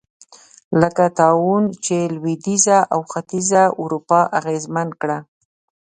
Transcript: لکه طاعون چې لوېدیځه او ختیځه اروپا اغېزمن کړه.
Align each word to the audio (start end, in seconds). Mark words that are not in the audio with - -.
لکه 0.81 1.03
طاعون 1.19 1.63
چې 1.85 1.97
لوېدیځه 2.15 2.79
او 2.93 2.99
ختیځه 3.11 3.63
اروپا 3.81 4.21
اغېزمن 4.39 4.87
کړه. 5.01 5.17